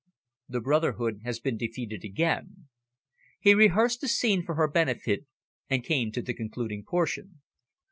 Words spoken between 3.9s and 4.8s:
the scene for her